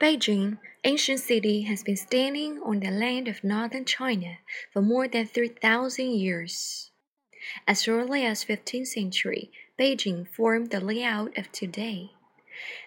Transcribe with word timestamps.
Beijing, 0.00 0.58
ancient 0.82 1.20
city, 1.20 1.62
has 1.62 1.84
been 1.84 1.96
standing 1.96 2.60
on 2.62 2.80
the 2.80 2.90
land 2.90 3.28
of 3.28 3.44
northern 3.44 3.84
China 3.84 4.38
for 4.72 4.82
more 4.82 5.06
than 5.06 5.26
3,000 5.26 6.10
years. 6.10 6.90
As 7.68 7.86
early 7.86 8.24
as 8.24 8.44
15th 8.44 8.88
century, 8.88 9.52
Beijing 9.78 10.26
formed 10.26 10.70
the 10.70 10.80
layout 10.80 11.38
of 11.38 11.52
today. 11.52 12.10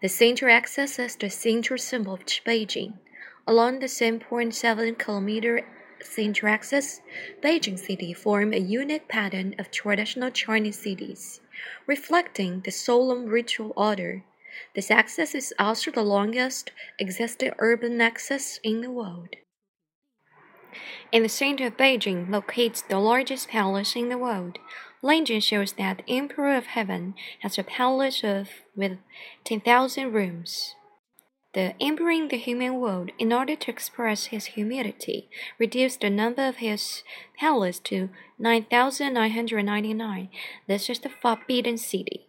The 0.00 0.08
center 0.08 0.48
axis 0.48 0.98
is 0.98 1.16
the 1.16 1.28
central 1.28 1.78
symbol 1.78 2.14
of 2.14 2.24
Beijing. 2.26 2.98
Along 3.48 3.80
the 3.80 3.86
7.7 3.86 4.96
kilometer 4.96 5.66
center 6.00 6.46
axis, 6.46 7.00
Beijing 7.42 7.78
city 7.78 8.12
formed 8.12 8.54
a 8.54 8.60
unique 8.60 9.08
pattern 9.08 9.56
of 9.58 9.72
traditional 9.72 10.30
Chinese 10.30 10.78
cities, 10.78 11.40
reflecting 11.86 12.60
the 12.60 12.70
solemn 12.70 13.26
ritual 13.26 13.72
order. 13.76 14.22
This 14.74 14.90
axis 14.90 15.34
is 15.34 15.52
also 15.58 15.90
the 15.90 16.02
longest 16.02 16.72
existing 16.98 17.52
urban 17.58 18.00
axis 18.00 18.58
in 18.64 18.80
the 18.80 18.90
world. 18.90 19.36
In 21.10 21.22
the 21.22 21.28
center 21.28 21.66
of 21.66 21.76
Beijing 21.76 22.30
locates 22.30 22.80
the 22.80 22.98
largest 22.98 23.48
palace 23.48 23.94
in 23.94 24.08
the 24.08 24.16
world. 24.16 24.58
Legend 25.02 25.44
shows 25.44 25.72
that 25.72 25.98
the 25.98 26.16
Emperor 26.16 26.56
of 26.56 26.66
Heaven 26.66 27.14
has 27.40 27.58
a 27.58 27.64
palace 27.64 28.24
of 28.24 28.48
with 28.74 28.96
10,000 29.44 30.10
rooms. 30.12 30.74
The 31.52 31.74
emperor 31.82 32.12
in 32.12 32.28
the 32.28 32.38
human 32.38 32.80
world, 32.80 33.10
in 33.18 33.30
order 33.30 33.54
to 33.56 33.70
express 33.70 34.26
his 34.26 34.46
humility, 34.46 35.28
reduced 35.58 36.00
the 36.00 36.08
number 36.08 36.48
of 36.48 36.56
his 36.56 37.02
palace 37.38 37.78
to 37.80 38.08
9,999. 38.38 40.30
This 40.66 40.88
is 40.88 41.00
the 41.00 41.10
Forbidden 41.10 41.76
City. 41.76 42.28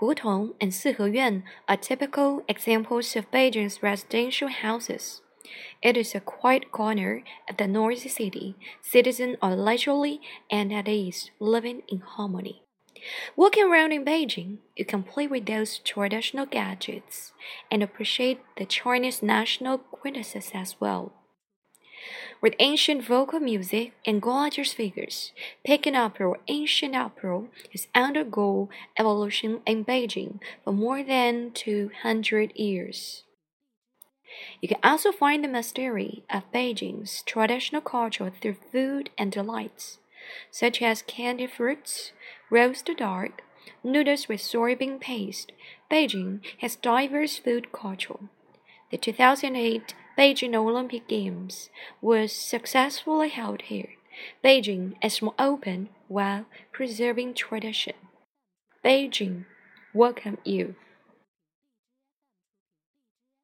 Hutong 0.00 0.54
and 0.60 0.72
Siheyuan 0.72 1.42
are 1.68 1.76
typical 1.76 2.42
examples 2.48 3.16
of 3.16 3.30
Beijing's 3.30 3.82
residential 3.82 4.48
houses. 4.48 5.22
It 5.82 5.96
is 5.96 6.14
a 6.14 6.20
quiet 6.20 6.70
corner 6.72 7.22
at 7.48 7.58
the 7.58 7.66
noisy 7.66 8.08
city. 8.08 8.56
Citizens 8.82 9.36
are 9.40 9.56
leisurely 9.56 10.20
and 10.50 10.72
at 10.72 10.88
ease, 10.88 11.30
living 11.40 11.82
in 11.88 12.00
harmony. 12.00 12.62
Walking 13.36 13.64
around 13.64 13.92
in 13.92 14.04
Beijing, 14.04 14.58
you 14.76 14.84
can 14.84 15.02
play 15.02 15.26
with 15.26 15.46
those 15.46 15.78
traditional 15.78 16.46
gadgets 16.46 17.32
and 17.70 17.82
appreciate 17.82 18.40
the 18.56 18.66
Chinese 18.66 19.22
national 19.22 19.78
quintessence 19.78 20.50
as 20.54 20.76
well. 20.80 21.12
With 22.40 22.54
ancient 22.60 23.04
vocal 23.04 23.40
music 23.40 23.92
and 24.06 24.22
gorgeous 24.22 24.72
figures, 24.72 25.32
Peking 25.64 25.96
opera 25.96 26.34
ancient 26.46 26.94
opera 26.94 27.44
has 27.72 27.88
undergone 27.94 28.68
evolution 28.98 29.60
in 29.66 29.84
Beijing 29.84 30.40
for 30.64 30.72
more 30.72 31.02
than 31.02 31.50
200 31.50 32.52
years. 32.56 33.24
You 34.60 34.68
can 34.68 34.78
also 34.84 35.10
find 35.10 35.42
the 35.42 35.48
mystery 35.48 36.22
of 36.30 36.50
Beijing's 36.52 37.22
traditional 37.22 37.82
culture 37.82 38.30
through 38.30 38.56
food 38.70 39.10
and 39.18 39.32
delights, 39.32 39.98
such 40.50 40.82
as 40.82 41.02
candy 41.02 41.46
fruits, 41.46 42.12
roast 42.50 42.90
duck, 42.96 43.42
noodles 43.82 44.28
with 44.28 44.40
soybean 44.40 45.00
paste. 45.00 45.52
Beijing 45.90 46.40
has 46.58 46.76
diverse 46.76 47.38
food 47.38 47.72
culture. 47.72 48.18
The 48.90 48.98
2008 48.98 49.94
Beijing 50.18 50.52
Olympic 50.56 51.06
Games 51.06 51.70
was 52.00 52.32
successfully 52.32 53.28
held 53.28 53.62
here. 53.62 53.90
Beijing 54.42 54.94
is 55.00 55.22
more 55.22 55.34
open 55.38 55.90
while 56.08 56.46
preserving 56.72 57.34
tradition. 57.34 57.94
Beijing 58.84 59.44
welcome 59.94 60.38
you. 60.42 60.74